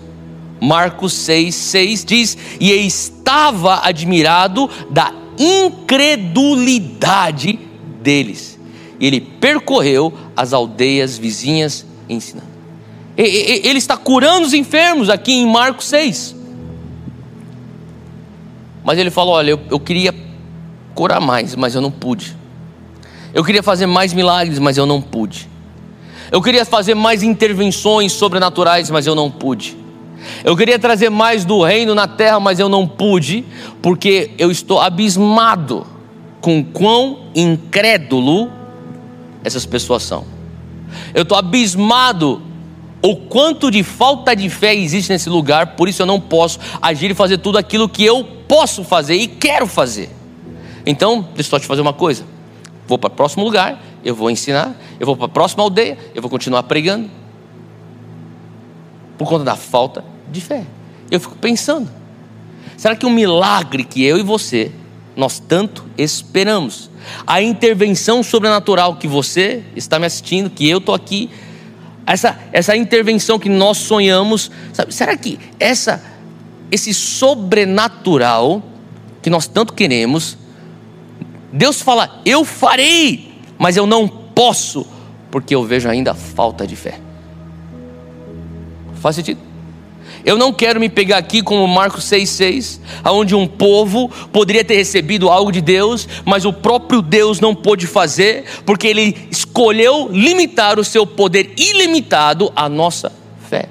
[0.62, 7.60] Marcos 6, 6 diz: E estava admirado da incredulidade
[8.02, 8.59] deles
[9.00, 12.50] e ele percorreu as aldeias vizinhas ensinando.
[13.18, 16.36] Ele está curando os enfermos aqui em Marcos 6.
[18.84, 20.16] Mas ele falou: Olha, eu, eu queria
[20.96, 22.36] curar mais, mas eu não pude.
[23.34, 25.48] Eu queria fazer mais milagres, mas eu não pude.
[26.32, 29.78] Eu queria fazer mais intervenções sobrenaturais, mas eu não pude.
[30.44, 33.46] Eu queria trazer mais do reino na terra, mas eu não pude,
[33.82, 35.86] porque eu estou abismado
[36.42, 38.59] com quão incrédulo
[39.44, 40.26] essas pessoas são.
[41.14, 42.42] Eu estou abismado
[43.02, 47.12] o quanto de falta de fé existe nesse lugar, por isso eu não posso agir
[47.12, 50.10] e fazer tudo aquilo que eu posso fazer e quero fazer.
[50.86, 52.26] Então, deixa eu te fazer uma coisa.
[52.88, 56.22] Vou para o próximo lugar, eu vou ensinar, eu vou para a próxima aldeia, eu
[56.22, 57.10] vou continuar pregando.
[59.18, 60.66] Por conta da falta de fé.
[61.12, 61.90] Eu fico pensando:
[62.76, 64.72] será que um milagre que eu e você,
[65.16, 66.89] nós tanto esperamos,
[67.26, 71.30] a intervenção sobrenatural que você está me assistindo, que eu estou aqui,
[72.06, 76.04] essa, essa intervenção que nós sonhamos, sabe, será que essa,
[76.72, 78.64] esse sobrenatural
[79.22, 80.38] que nós tanto queremos,
[81.52, 84.86] Deus fala, eu farei, mas eu não posso,
[85.30, 87.00] porque eu vejo ainda falta de fé.
[88.96, 89.49] Faz sentido?
[90.26, 95.30] Eu não quero me pegar aqui como Marcos 6,6, onde um povo poderia ter recebido
[95.30, 100.84] algo de Deus, mas o próprio Deus não pôde fazer, porque ele escolheu limitar o
[100.84, 103.12] seu poder ilimitado à nossa
[103.50, 103.70] fé.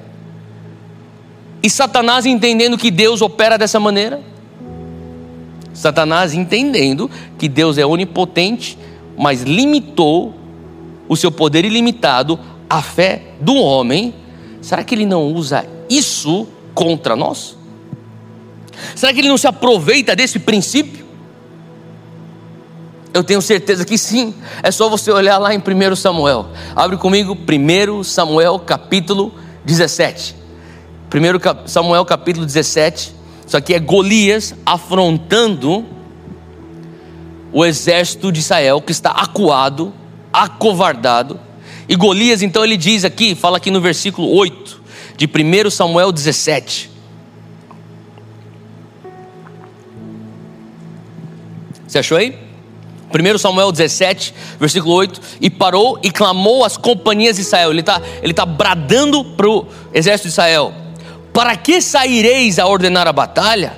[1.63, 4.21] E Satanás entendendo que Deus opera dessa maneira,
[5.75, 8.79] Satanás entendendo que Deus é onipotente,
[9.17, 10.35] mas limitou
[11.09, 14.15] o seu poder ilimitado à fé do homem,
[14.61, 17.57] será que ele não usa isso contra nós?
[18.94, 21.07] Será que ele não se aproveita desse princípio?
[23.12, 24.35] Eu tenho certeza que sim.
[24.62, 26.46] É só você olhar lá em 1 Samuel.
[26.77, 30.37] Abre comigo 1 Samuel capítulo 17.
[31.12, 33.14] 1 Samuel capítulo 17.
[33.46, 35.85] Isso aqui é Golias afrontando
[37.51, 39.92] o exército de Israel que está acuado,
[40.33, 41.40] acovardado.
[41.88, 44.78] E Golias, então, ele diz aqui, fala aqui no versículo 8
[45.18, 46.88] de 1 Samuel 17.
[51.87, 52.38] Você achou aí?
[53.12, 57.70] 1 Samuel 17, versículo 8: E parou e clamou às companhias de Israel.
[57.70, 60.72] Ele está ele tá bradando para o exército de Israel:
[61.33, 63.76] Para que saireis a ordenar a batalha?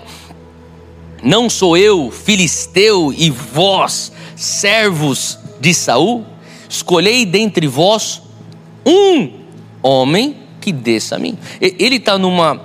[1.23, 6.27] Não sou eu, filisteu, e vós, servos de Saul?
[6.69, 8.21] Escolhei dentre vós
[8.85, 9.41] um
[9.83, 11.37] homem que desça a mim.
[11.61, 12.61] Ele está numa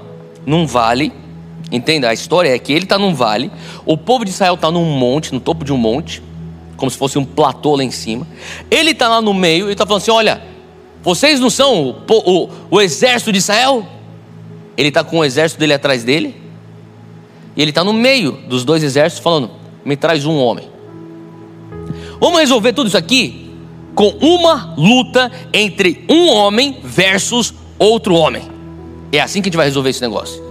[0.45, 1.11] num vale
[1.71, 3.51] Entenda, a história é que ele está num vale,
[3.85, 6.21] o povo de Israel está num monte, no topo de um monte,
[6.77, 8.27] como se fosse um platô lá em cima.
[8.69, 10.41] Ele está lá no meio e está falando assim: olha,
[11.01, 13.85] vocês não são o, o, o exército de Israel?
[14.77, 16.35] Ele está com o exército dele atrás dele,
[17.55, 19.49] e ele está no meio dos dois exércitos falando:
[19.83, 20.69] me traz um homem.
[22.19, 23.51] Vamos resolver tudo isso aqui
[23.95, 28.43] com uma luta entre um homem versus outro homem.
[29.11, 30.43] É assim que a gente vai resolver esse negócio.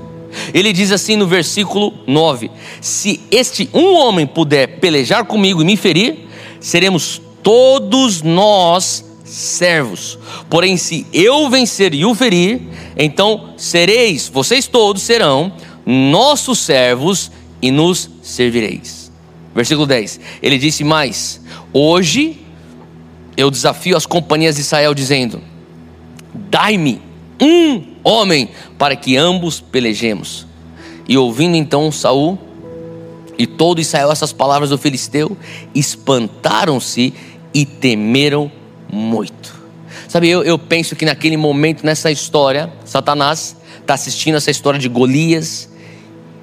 [0.53, 5.77] Ele diz assim no versículo 9: Se este um homem puder pelejar comigo e me
[5.77, 6.27] ferir,
[6.61, 10.19] seremos todos nós servos.
[10.49, 12.61] Porém, se eu vencer e o ferir,
[12.97, 15.53] então sereis, vocês todos serão
[15.85, 19.13] nossos servos e nos servireis.
[19.55, 20.21] Versículo 10.
[20.43, 21.41] Ele disse mais:
[21.73, 22.39] Hoje
[23.37, 25.41] eu desafio as companhias de Israel, dizendo:
[26.51, 27.01] Dai-me
[27.41, 30.47] um homem, para que ambos pelejemos.
[31.09, 32.39] E ouvindo então Saul
[33.39, 35.37] e todo Israel essas palavras do filisteu,
[35.75, 37.13] espantaram-se
[37.53, 38.51] e temeram
[38.91, 39.63] muito.
[40.09, 44.89] Sabe, eu, eu penso que naquele momento, nessa história, Satanás está assistindo essa história de
[44.89, 45.69] Golias,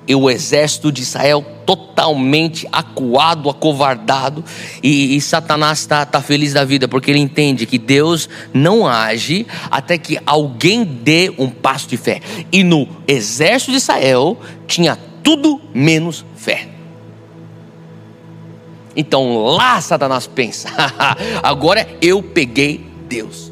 [0.07, 4.43] e o exército de Israel totalmente acuado, acovardado,
[4.81, 9.45] e, e Satanás está tá feliz da vida, porque ele entende que Deus não age
[9.69, 12.19] até que alguém dê um passo de fé.
[12.51, 14.37] E no exército de Israel
[14.67, 16.67] tinha tudo menos fé.
[18.95, 20.69] Então lá Satanás pensa:
[21.41, 23.51] agora eu peguei Deus.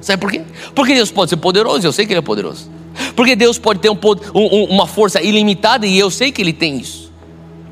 [0.00, 0.42] Sabe por quê?
[0.74, 2.75] Porque Deus pode ser poderoso, eu sei que Ele é poderoso.
[3.14, 3.98] Porque Deus pode ter um,
[4.34, 7.12] um, uma força ilimitada e eu sei que Ele tem isso.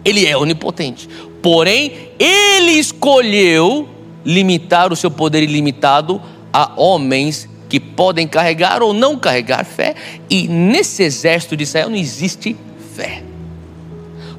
[0.05, 1.09] Ele é onipotente.
[1.43, 3.89] Porém, Ele escolheu
[4.25, 6.21] limitar o seu poder ilimitado
[6.53, 9.95] a homens que podem carregar ou não carregar fé.
[10.31, 12.57] E nesse exército de Israel não existe
[12.95, 13.23] fé.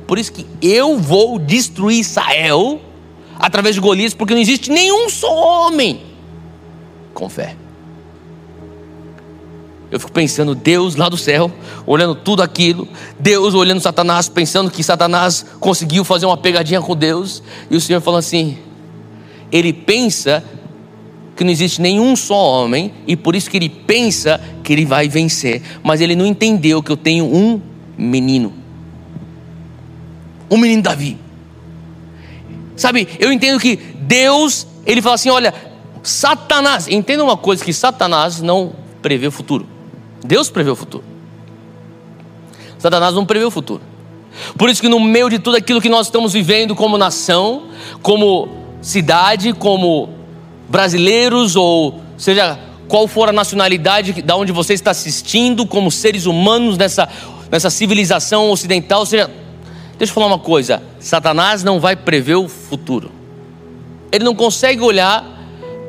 [0.08, 2.80] Por isso que eu vou destruir Israel
[3.38, 6.02] através de Golias, porque não existe nenhum só homem
[7.14, 7.56] com fé.
[9.92, 11.52] Eu fico pensando, Deus lá do céu,
[11.86, 12.88] olhando tudo aquilo,
[13.20, 18.02] Deus olhando Satanás, pensando que Satanás conseguiu fazer uma pegadinha com Deus, e o Senhor
[18.02, 18.58] falando assim:
[19.52, 20.44] ele pensa
[21.36, 25.08] que não existe nenhum só homem, e por isso que ele pensa que ele vai
[25.08, 27.62] vencer, mas ele não entendeu que eu tenho um
[27.98, 28.54] menino,
[30.50, 31.18] um menino Davi.
[32.76, 35.54] Sabe, eu entendo que Deus, ele fala assim: olha,
[36.02, 39.75] Satanás, entenda uma coisa: que Satanás não prevê o futuro.
[40.26, 41.04] Deus prevê o futuro.
[42.78, 43.82] Satanás não prevê o futuro.
[44.58, 47.64] Por isso que no meio de tudo aquilo que nós estamos vivendo como nação,
[48.02, 48.50] como
[48.82, 50.10] cidade, como
[50.68, 56.78] brasileiros ou seja qual for a nacionalidade da onde você está assistindo, como seres humanos
[56.78, 57.10] nessa
[57.50, 59.30] nessa civilização ocidental, seja,
[59.98, 63.12] deixa eu falar uma coisa, Satanás não vai prever o futuro.
[64.12, 65.24] Ele não consegue olhar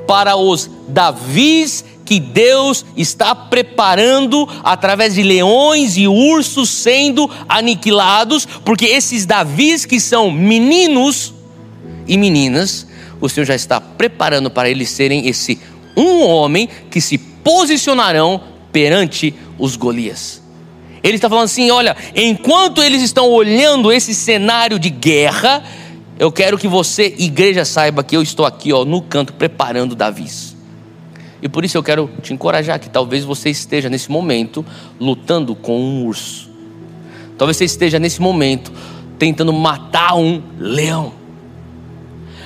[0.07, 8.87] para os Davis que Deus está preparando através de leões e ursos sendo aniquilados, porque
[8.87, 11.35] esses Davis que são meninos
[12.07, 12.87] e meninas,
[13.21, 15.59] o Senhor já está preparando para eles serem esse
[15.97, 18.41] um homem que se posicionarão
[18.71, 20.43] perante os Golias.
[21.03, 25.65] Ele está falando assim: olha, enquanto eles estão olhando esse cenário de guerra,
[26.19, 30.56] eu quero que você, igreja, saiba que eu estou aqui ó, no canto preparando Davis.
[31.43, 34.65] E por isso eu quero te encorajar que talvez você esteja nesse momento
[34.99, 36.51] lutando com um urso.
[37.37, 38.73] Talvez você esteja nesse momento
[39.19, 41.13] tentando matar um leão.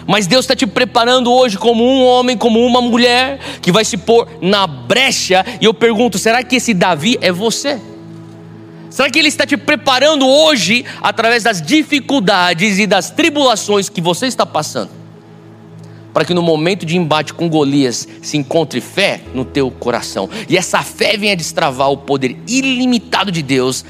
[0.06, 3.96] Mas Deus está te preparando hoje como um homem, como uma mulher que vai se
[3.96, 5.44] pôr na brecha.
[5.60, 7.80] E eu pergunto: será que esse Davi é você?
[8.88, 14.26] Será que Ele está te preparando hoje através das dificuldades e das tribulações que você
[14.26, 14.99] está passando?
[16.12, 20.28] Para que no momento de embate com Golias se encontre fé no teu coração.
[20.48, 23.84] E essa fé venha destravar o poder ilimitado de Deus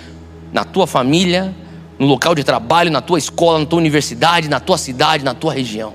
[0.53, 1.55] na tua família,
[1.99, 5.53] no local de trabalho, na tua escola, na tua universidade, na tua cidade, na tua
[5.53, 5.95] região.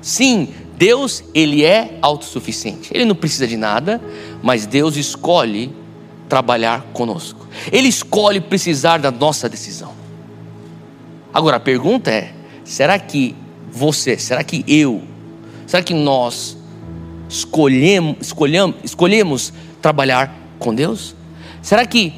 [0.00, 2.90] Sim, Deus, ele é autossuficiente.
[2.94, 4.00] Ele não precisa de nada,
[4.42, 5.74] mas Deus escolhe
[6.28, 7.48] trabalhar conosco.
[7.72, 9.92] Ele escolhe precisar da nossa decisão.
[11.32, 12.32] Agora a pergunta é:
[12.64, 13.34] será que
[13.78, 15.02] você, será que eu,
[15.66, 16.58] será que nós
[17.28, 21.14] escolhemos, escolhemos, escolhemos trabalhar com Deus?
[21.62, 22.12] Será que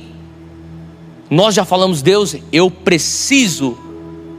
[1.29, 3.79] nós já falamos, Deus, eu preciso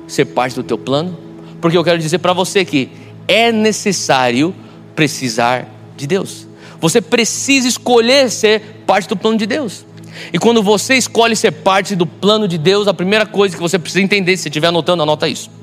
[0.07, 1.17] ser parte do teu plano?
[1.61, 2.89] Porque eu quero dizer para você que
[3.27, 4.53] é necessário
[4.95, 6.47] precisar de Deus.
[6.79, 9.85] Você precisa escolher ser parte do plano de Deus.
[10.33, 13.77] E quando você escolhe ser parte do plano de Deus, a primeira coisa que você
[13.77, 15.60] precisa entender, se estiver anotando, anota isso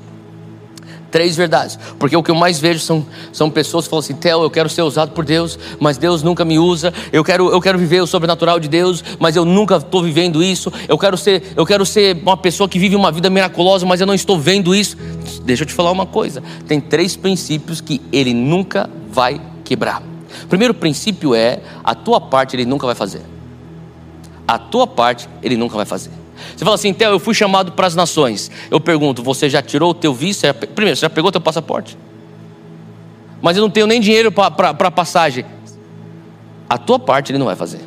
[1.11, 1.77] Três verdades.
[1.97, 4.69] Porque o que eu mais vejo são, são pessoas que falam assim: Theo, eu quero
[4.69, 6.93] ser usado por Deus, mas Deus nunca me usa.
[7.11, 10.71] Eu quero, eu quero viver o sobrenatural de Deus, mas eu nunca estou vivendo isso.
[10.87, 14.07] Eu quero, ser, eu quero ser uma pessoa que vive uma vida miraculosa, mas eu
[14.07, 14.97] não estou vendo isso.
[15.43, 20.03] Deixa eu te falar uma coisa: tem três princípios que ele nunca vai quebrar.
[20.47, 23.21] Primeiro princípio é: a tua parte ele nunca vai fazer.
[24.47, 26.18] A tua parte ele nunca vai fazer.
[26.55, 28.49] Você fala assim, Theo, eu fui chamado para as nações.
[28.69, 30.45] Eu pergunto, você já tirou o teu visto?
[30.75, 31.97] Primeiro, você já pegou o teu passaporte?
[33.41, 35.45] Mas eu não tenho nem dinheiro para passagem.
[36.69, 37.79] A tua parte ele não vai fazer.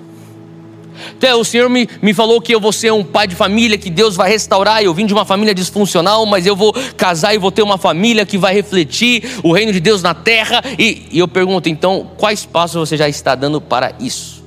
[1.16, 3.90] Então, o Senhor me, me falou que eu vou ser um pai de família, que
[3.90, 4.82] Deus vai restaurar.
[4.82, 8.26] Eu vim de uma família disfuncional, mas eu vou casar e vou ter uma família
[8.26, 10.62] que vai refletir o reino de Deus na terra.
[10.78, 14.41] E, e eu pergunto, então, quais passos você já está dando para isso?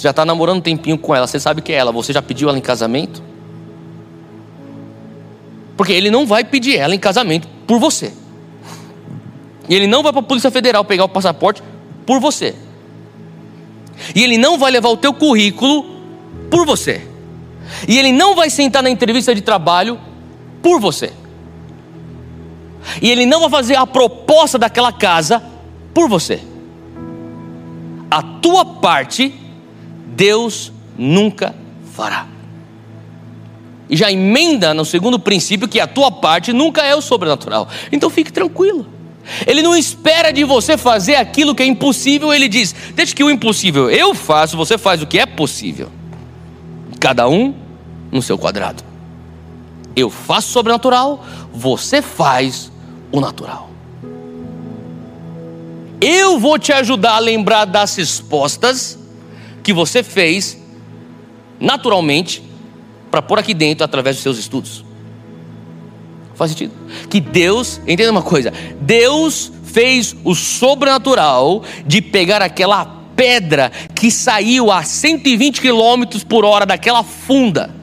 [0.00, 2.22] Você já está namorando um tempinho com ela, você sabe que é ela, você já
[2.22, 3.22] pediu ela em casamento?
[5.76, 8.10] Porque ele não vai pedir ela em casamento por você.
[9.68, 11.62] E ele não vai para a Polícia Federal pegar o passaporte
[12.06, 12.54] por você.
[14.14, 15.84] E ele não vai levar o teu currículo
[16.50, 17.06] por você.
[17.86, 20.00] E ele não vai sentar na entrevista de trabalho
[20.62, 21.12] por você.
[23.02, 25.42] E ele não vai fazer a proposta daquela casa
[25.92, 26.40] por você.
[28.10, 29.39] A tua parte
[30.20, 31.54] Deus nunca
[31.94, 32.26] fará.
[33.88, 37.66] E já emenda no segundo princípio que a tua parte nunca é o sobrenatural.
[37.90, 38.86] Então fique tranquilo.
[39.46, 43.30] Ele não espera de você fazer aquilo que é impossível, ele diz: Deixa que o
[43.30, 45.90] impossível eu faço, você faz o que é possível.
[47.00, 47.54] Cada um
[48.12, 48.84] no seu quadrado.
[49.96, 52.70] Eu faço o sobrenatural, você faz
[53.10, 53.70] o natural.
[55.98, 58.99] Eu vou te ajudar a lembrar das respostas
[59.62, 60.58] que você fez
[61.58, 62.42] naturalmente
[63.10, 64.84] para pôr aqui dentro através dos seus estudos.
[66.34, 66.72] Faz sentido?
[67.10, 74.70] Que Deus, entenda uma coisa: Deus fez o sobrenatural de pegar aquela pedra que saiu
[74.70, 77.74] a 120 km por hora daquela funda.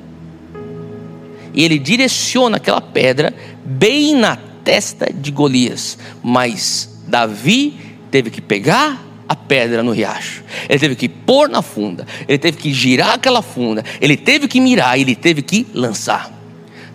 [1.53, 5.97] E ele direciona aquela pedra bem na testa de Golias.
[6.23, 7.73] Mas Davi
[8.11, 10.43] teve que pegar a pedra no riacho.
[10.69, 14.59] Ele teve que pôr na funda, ele teve que girar aquela funda, ele teve que
[14.59, 16.37] mirar, ele teve que lançar.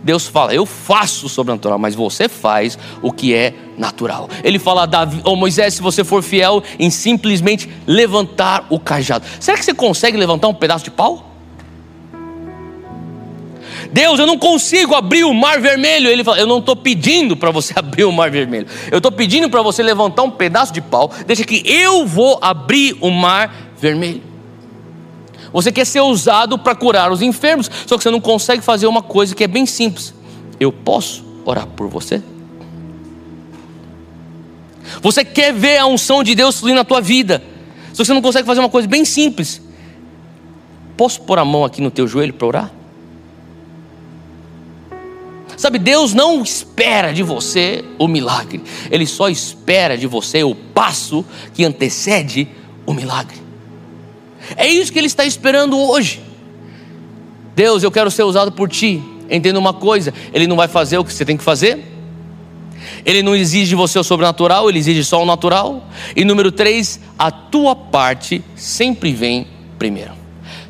[0.02, 4.28] Deus fala: Eu faço o sobrenatural, mas você faz o que é natural.
[4.42, 4.88] Ele fala:
[5.24, 9.24] oh, Moisés, se você for fiel em simplesmente levantar o cajado.
[9.38, 11.31] Será que você consegue levantar um pedaço de pau?
[13.92, 16.08] Deus, eu não consigo abrir o mar vermelho.
[16.08, 18.66] Ele fala: Eu não estou pedindo para você abrir o mar vermelho.
[18.90, 21.10] Eu estou pedindo para você levantar um pedaço de pau.
[21.26, 24.22] Deixa que eu vou abrir o mar vermelho.
[25.52, 29.02] Você quer ser usado para curar os enfermos, só que você não consegue fazer uma
[29.02, 30.14] coisa que é bem simples.
[30.58, 32.22] Eu posso orar por você?
[35.02, 37.42] Você quer ver a unção de Deus fluir na tua vida,
[37.92, 39.60] só que você não consegue fazer uma coisa bem simples.
[40.96, 42.81] Posso pôr a mão aqui no teu joelho para orar?
[45.62, 51.24] Sabe, Deus não espera de você o milagre, Ele só espera de você o passo
[51.54, 52.48] que antecede
[52.84, 53.36] o milagre.
[54.56, 56.20] É isso que Ele está esperando hoje.
[57.54, 59.00] Deus, eu quero ser usado por Ti.
[59.30, 61.78] Entenda uma coisa: Ele não vai fazer o que você tem que fazer.
[63.04, 65.86] Ele não exige de você o sobrenatural, ele exige só o natural.
[66.16, 69.46] E número três, a tua parte sempre vem
[69.78, 70.10] primeiro.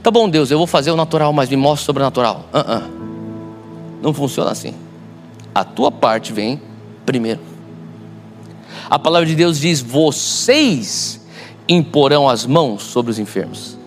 [0.03, 2.47] Tá bom, Deus, eu vou fazer o natural, mas me mostra o sobrenatural.
[2.53, 3.03] Uh -uh.
[4.03, 4.75] Não funciona assim.
[5.55, 6.61] A tua parte vem
[7.05, 7.41] primeiro.
[8.89, 11.21] A palavra de Deus diz: vocês
[11.69, 13.79] imporão as mãos sobre os enfermos.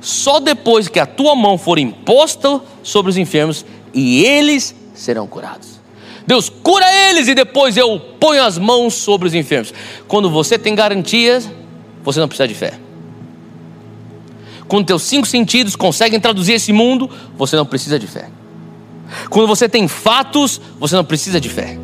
[0.00, 5.78] Só depois que a tua mão for imposta sobre os enfermos e eles serão curados.
[6.26, 9.72] Deus cura eles e depois eu ponho as mãos sobre os enfermos.
[10.06, 11.50] Quando você tem garantias,
[12.02, 12.78] você não precisa de fé.
[14.68, 18.28] Quando teus cinco sentidos conseguem traduzir esse mundo, você não precisa de fé.
[19.30, 21.78] Quando você tem fatos, você não precisa de fé.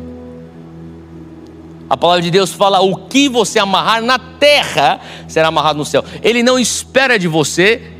[1.89, 6.03] A palavra de Deus fala: o que você amarrar na terra será amarrado no céu.
[6.21, 7.91] Ele não espera de você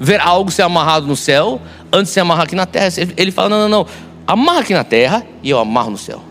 [0.00, 1.60] ver algo ser amarrado no céu
[1.92, 2.88] antes de se amarrar aqui na terra.
[3.16, 3.86] Ele fala: não, não, não.
[4.26, 6.22] Amarra aqui na terra e eu amarro no céu.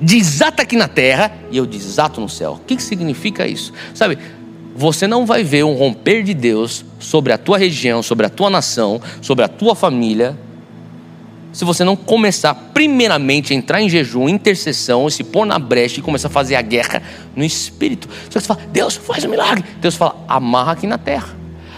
[0.00, 2.58] Desata aqui na terra e eu desato no céu.
[2.60, 3.72] O que, que significa isso?
[3.92, 4.18] Sabe,
[4.74, 8.50] você não vai ver um romper de Deus sobre a tua região, sobre a tua
[8.50, 10.36] nação, sobre a tua família,
[11.54, 16.02] se você não começar, primeiramente, a entrar em jejum, intercessão, se pôr na brecha e
[16.02, 17.00] começar a fazer a guerra
[17.36, 18.08] no espírito.
[18.24, 19.64] Só que você fala, Deus faz um milagre.
[19.80, 21.28] Deus fala, amarra aqui na terra.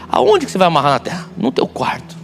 [0.08, 1.26] Aonde que você vai amarrar na terra?
[1.36, 2.16] No teu quarto.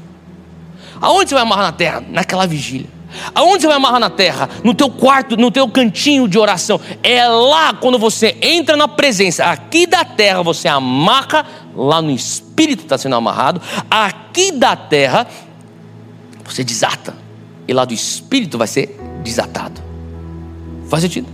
[0.99, 2.03] Aonde você vai amarrar na terra?
[2.09, 2.89] Naquela vigília.
[3.35, 4.49] Aonde você vai amarrar na terra?
[4.65, 6.81] No teu quarto, no teu cantinho de oração.
[7.03, 9.45] É lá quando você entra na presença.
[9.45, 11.45] Aqui da terra você amarra,
[11.77, 13.61] lá no espírito está sendo amarrado.
[13.91, 15.27] Aqui da terra
[16.47, 17.21] você desata
[17.67, 19.81] e lá do espírito vai ser desatado.
[20.89, 21.29] Faz sentido?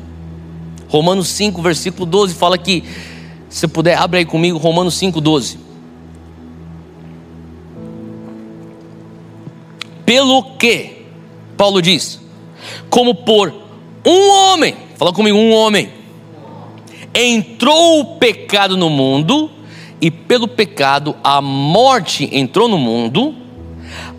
[0.88, 2.84] Romanos 5, versículo 12 fala que,
[3.48, 5.58] se puder, abre aí comigo, Romanos 5, 12.
[10.06, 11.04] Pelo que,
[11.56, 12.20] Paulo diz,
[12.88, 13.52] como por
[14.06, 15.90] um homem, fala comigo, um homem,
[17.14, 19.50] entrou o pecado no mundo,
[20.00, 23.34] e pelo pecado a morte entrou no mundo,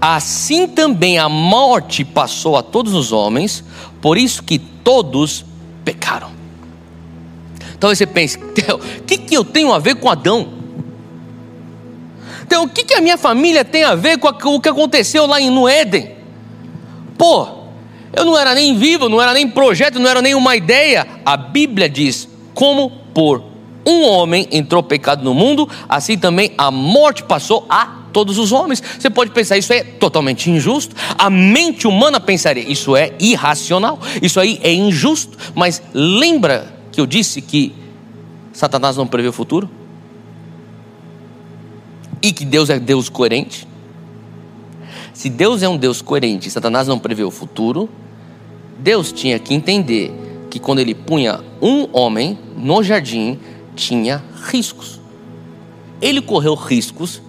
[0.02, 3.64] Assim também a morte passou a todos os homens,
[4.02, 5.45] por isso que todos
[5.84, 6.32] pecaram.
[7.78, 8.39] Então você pensa,
[9.00, 10.60] o que, que eu tenho a ver com Adão?
[12.43, 15.39] Então, o que, que a minha família tem a ver com o que aconteceu lá
[15.39, 16.16] no Éden?
[17.16, 17.47] Pô,
[18.12, 21.06] eu não era nem vivo, não era nem projeto, não era nem uma ideia.
[21.24, 23.43] A Bíblia diz: como por
[23.86, 28.82] um homem entrou pecado no mundo, assim também a morte passou a todos os homens.
[28.97, 30.95] Você pode pensar, isso é totalmente injusto.
[31.18, 35.38] A mente humana pensaria, isso é irracional, isso aí é injusto.
[35.55, 37.74] Mas lembra que eu disse que
[38.53, 39.70] Satanás não prevê o futuro?
[42.22, 43.68] E que Deus é Deus coerente?
[45.14, 47.89] Se Deus é um Deus coerente e Satanás não prevê o futuro,
[48.78, 50.14] Deus tinha que entender
[50.49, 53.38] que quando ele punha um homem no jardim,
[53.76, 54.99] tinha riscos.
[56.01, 57.22] Ele correu riscos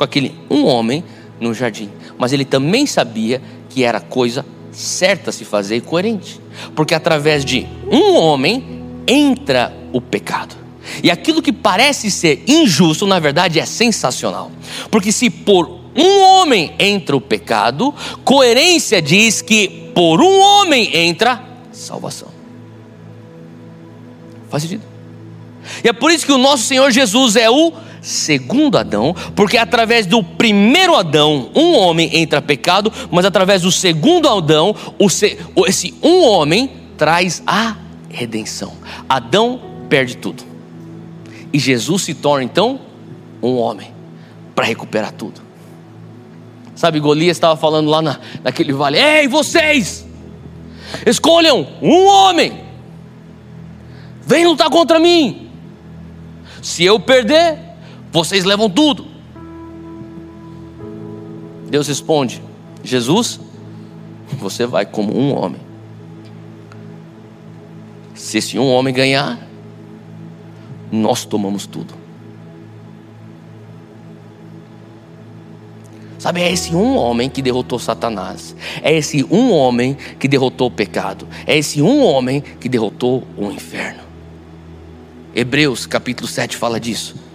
[0.00, 1.04] com aquele um homem
[1.38, 1.90] no jardim.
[2.16, 6.40] Mas ele também sabia que era coisa certa se fazer e coerente.
[6.74, 10.56] Porque através de um homem entra o pecado.
[11.02, 14.50] E aquilo que parece ser injusto, na verdade é sensacional.
[14.90, 17.94] Porque se por um homem entra o pecado,
[18.24, 21.42] coerência diz que por um homem entra
[21.72, 22.28] salvação.
[24.48, 24.82] Faz sentido?
[25.84, 27.70] E é por isso que o nosso Senhor Jesus é o
[28.00, 34.28] segundo Adão, porque através do primeiro Adão, um homem entra pecado, mas através do segundo
[34.28, 34.74] Adão,
[35.66, 37.76] esse um homem traz a
[38.08, 38.72] redenção.
[39.08, 40.44] Adão perde tudo.
[41.52, 42.80] E Jesus se torna então
[43.42, 43.92] um homem
[44.54, 45.40] para recuperar tudo.
[46.74, 50.06] Sabe, Golias estava falando lá na, naquele vale: Ei, vocês!
[51.06, 52.60] Escolham um homem,
[54.22, 55.50] vem lutar contra mim.
[56.62, 57.58] Se eu perder,
[58.12, 59.06] vocês levam tudo.
[61.68, 62.42] Deus responde:
[62.82, 63.40] Jesus,
[64.38, 65.60] você vai como um homem.
[68.14, 69.38] Se esse um homem ganhar,
[70.90, 71.94] nós tomamos tudo.
[76.18, 78.54] Sabe, é esse um homem que derrotou Satanás.
[78.82, 81.26] É esse um homem que derrotou o pecado.
[81.46, 84.02] É esse um homem que derrotou o inferno.
[85.34, 87.29] Hebreus capítulo 7 fala disso.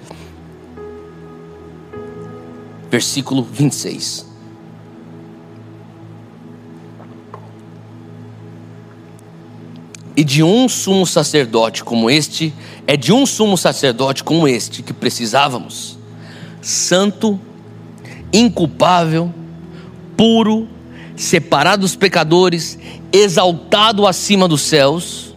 [2.95, 4.25] Versículo 26.
[10.15, 12.53] E de um sumo sacerdote como este,
[12.87, 15.97] é de um sumo sacerdote como este que precisávamos,
[16.61, 17.37] santo,
[18.31, 19.33] inculpável,
[20.15, 20.69] puro,
[21.17, 22.79] separado dos pecadores,
[23.11, 25.35] exaltado acima dos céus,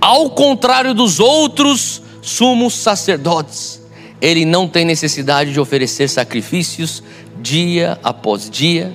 [0.00, 3.79] ao contrário dos outros sumos sacerdotes
[4.20, 7.02] ele não tem necessidade de oferecer sacrifícios
[7.40, 8.92] dia após dia.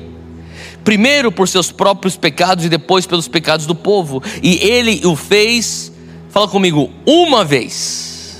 [0.83, 4.21] Primeiro por seus próprios pecados e depois pelos pecados do povo.
[4.43, 5.91] E ele o fez,
[6.29, 8.39] fala comigo, uma vez.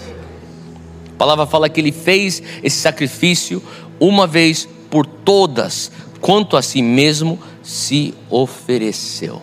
[1.10, 3.64] A palavra fala que ele fez esse sacrifício
[4.00, 9.42] uma vez por todas, quanto a si mesmo se ofereceu.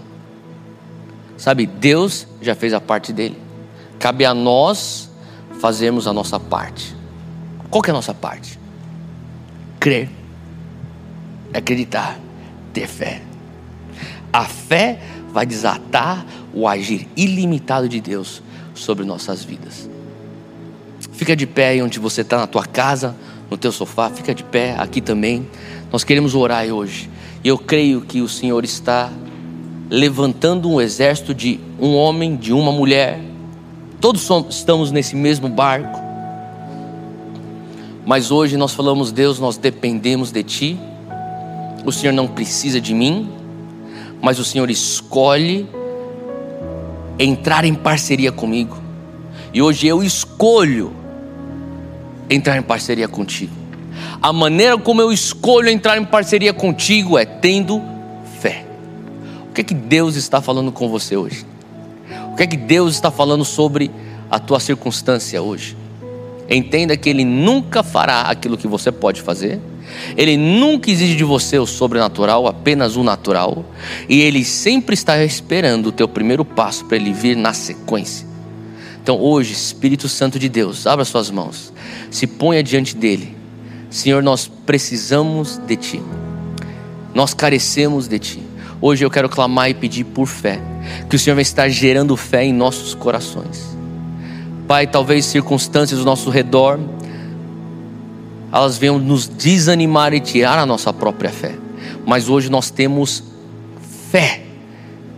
[1.36, 3.36] Sabe, Deus já fez a parte dele.
[3.99, 5.11] Cabe a nós
[5.61, 7.01] fazermos a nossa parte.
[7.72, 8.58] Qual que é a nossa parte?
[9.80, 10.10] Crer,
[11.54, 12.20] acreditar,
[12.70, 13.22] ter fé.
[14.30, 15.00] A fé
[15.32, 18.42] vai desatar o agir ilimitado de Deus
[18.74, 19.88] sobre nossas vidas.
[21.14, 23.16] Fica de pé aí onde você está, na tua casa,
[23.50, 25.48] no teu sofá, fica de pé aqui também.
[25.90, 27.08] Nós queremos orar hoje.
[27.42, 29.10] E eu creio que o Senhor está
[29.88, 33.18] levantando um exército de um homem, de uma mulher.
[33.98, 36.01] Todos somos, estamos nesse mesmo barco.
[38.05, 40.80] Mas hoje nós falamos, Deus, nós dependemos de Ti.
[41.84, 43.30] O Senhor não precisa de mim,
[44.20, 45.68] mas o Senhor escolhe
[47.18, 48.76] entrar em parceria comigo.
[49.55, 50.92] E hoje eu escolho
[52.28, 53.53] entrar em parceria contigo.
[54.20, 57.82] A maneira como eu escolho entrar em parceria contigo é tendo
[58.40, 58.64] fé.
[59.48, 61.44] O que é que Deus está falando com você hoje?
[62.32, 63.90] O que é que Deus está falando sobre
[64.30, 65.76] a tua circunstância hoje?
[66.49, 69.61] Entenda que Ele nunca fará aquilo que você pode fazer.
[70.16, 73.64] Ele nunca exige de você o sobrenatural, apenas o natural.
[74.09, 78.26] E Ele sempre está esperando o teu primeiro passo para Ele vir na sequência.
[79.03, 81.72] Então hoje, Espírito Santo de Deus, abra suas mãos,
[82.09, 83.36] se ponha diante dele.
[83.90, 86.03] Senhor, nós precisamos de Ti,
[87.12, 88.43] nós carecemos de Ti.
[88.80, 90.61] Hoje eu quero clamar e pedir por fé,
[91.11, 93.76] que o Senhor vai estar gerando fé em nossos corações.
[94.72, 96.80] Pai, talvez circunstâncias do nosso redor,
[98.50, 101.56] elas venham nos desanimar e tirar a nossa própria fé,
[102.06, 103.22] mas hoje nós temos
[104.10, 104.40] fé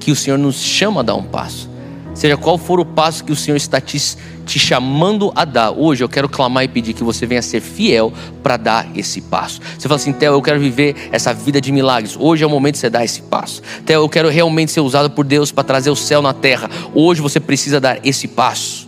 [0.01, 1.71] que o Senhor nos chama a dar um passo.
[2.15, 3.97] Seja qual for o passo que o Senhor está te,
[4.45, 8.13] te chamando a dar, hoje eu quero clamar e pedir que você venha ser fiel
[8.43, 9.61] para dar esse passo.
[9.79, 12.17] Você fala assim, Theo, eu quero viver essa vida de milagres.
[12.19, 13.63] Hoje é o momento de você dar esse passo.
[13.87, 16.69] Theo, eu quero realmente ser usado por Deus para trazer o céu na terra.
[16.93, 18.84] Hoje você precisa dar esse passo.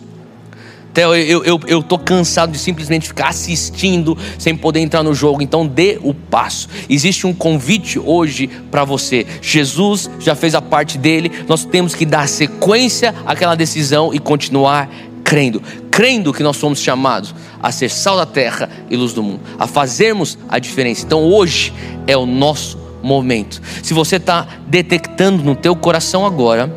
[0.97, 5.43] Eu, eu, eu tô cansado de simplesmente ficar assistindo sem poder entrar no jogo.
[5.43, 6.69] Então dê o passo.
[6.89, 9.27] Existe um convite hoje para você.
[9.43, 11.31] Jesus já fez a parte dele.
[11.49, 14.89] Nós temos que dar sequência àquela decisão e continuar
[15.23, 19.41] crendo, crendo que nós somos chamados a ser sal da terra e luz do mundo,
[19.59, 21.05] a fazermos a diferença.
[21.05, 21.73] Então hoje
[22.07, 23.61] é o nosso momento.
[23.83, 26.73] Se você está detectando no teu coração agora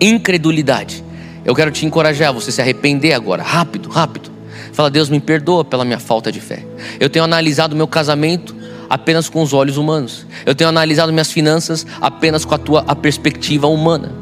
[0.00, 1.04] incredulidade,
[1.48, 4.30] eu quero te encorajar, você se arrepender agora, rápido, rápido.
[4.70, 6.62] Fala, Deus me perdoa pela minha falta de fé.
[7.00, 8.54] Eu tenho analisado meu casamento
[8.86, 10.26] apenas com os olhos humanos.
[10.44, 14.12] Eu tenho analisado minhas finanças apenas com a tua a perspectiva humana.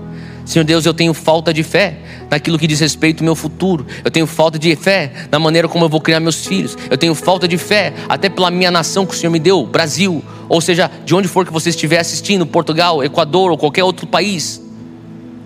[0.45, 1.99] Senhor Deus, eu tenho falta de fé
[2.31, 3.85] naquilo que diz respeito ao meu futuro.
[4.05, 6.79] Eu tenho falta de fé na maneira como eu vou criar meus filhos.
[6.89, 10.22] Eu tenho falta de fé até pela minha nação que o Senhor me deu, Brasil,
[10.49, 14.64] ou seja, de onde for que você estiver assistindo, Portugal, Equador ou qualquer outro país.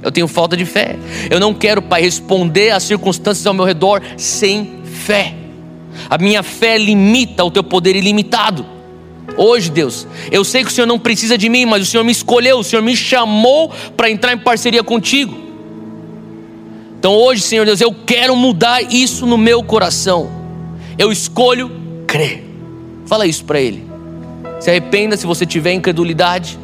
[0.02, 0.96] Eu tenho falta de fé.
[1.30, 5.34] Eu não quero, Pai, responder às circunstâncias ao meu redor sem fé.
[6.08, 8.64] A minha fé limita o teu poder ilimitado.
[9.36, 12.12] Hoje, Deus, eu sei que o Senhor não precisa de mim, mas o Senhor me
[12.12, 15.36] escolheu, o Senhor me chamou para entrar em parceria contigo.
[16.98, 20.30] Então, hoje, Senhor Deus, eu quero mudar isso no meu coração.
[20.98, 21.70] Eu escolho
[22.06, 22.44] crer.
[23.06, 23.88] Fala isso para Ele.
[24.60, 26.58] Se arrependa se você tiver incredulidade.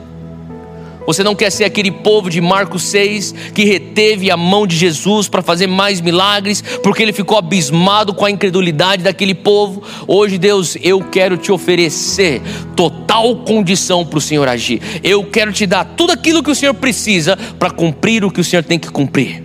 [1.06, 5.28] Você não quer ser aquele povo de Marcos 6 que reteve a mão de Jesus
[5.28, 9.82] para fazer mais milagres, porque ele ficou abismado com a incredulidade daquele povo.
[10.06, 12.42] Hoje, Deus, eu quero te oferecer
[12.74, 14.82] total condição para o Senhor agir.
[15.02, 18.44] Eu quero te dar tudo aquilo que o Senhor precisa para cumprir o que o
[18.44, 19.44] Senhor tem que cumprir.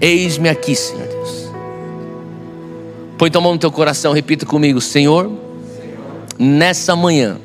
[0.00, 1.50] Eis-me aqui, Senhor Deus.
[3.16, 5.30] Põe tua mão no teu coração, repita comigo, Senhor,
[6.36, 7.38] nessa manhã,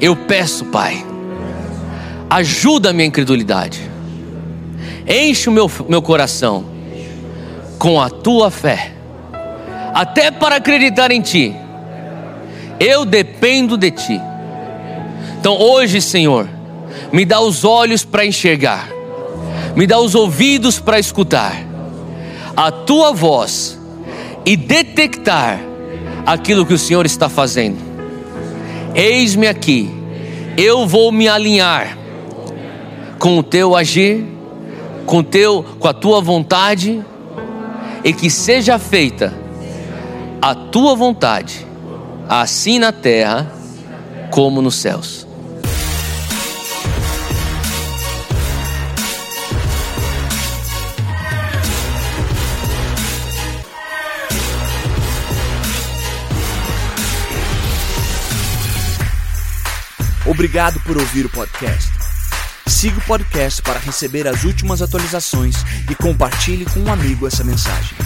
[0.00, 1.07] eu peço, Pai
[2.30, 3.80] ajuda a minha incredulidade,
[5.06, 6.64] enche o meu, meu coração
[7.78, 8.92] com a tua fé,
[9.94, 11.54] até para acreditar em ti.
[12.78, 14.20] Eu dependo de ti.
[15.40, 16.48] Então hoje, Senhor,
[17.12, 18.88] me dá os olhos para enxergar,
[19.74, 21.56] me dá os ouvidos para escutar
[22.56, 23.78] a tua voz
[24.44, 25.60] e detectar
[26.26, 27.78] aquilo que o Senhor está fazendo.
[28.94, 29.88] Eis-me aqui,
[30.56, 31.96] eu vou me alinhar
[33.18, 34.24] com o teu agir,
[35.04, 37.04] com, teu, com a tua vontade,
[38.04, 39.34] e que seja feita
[40.40, 41.66] a tua vontade,
[42.28, 43.52] assim na terra
[44.30, 45.26] como nos céus.
[60.24, 61.97] Obrigado por ouvir o podcast.
[62.78, 65.56] Siga o podcast para receber as últimas atualizações
[65.90, 67.98] e compartilhe com um amigo essa mensagem.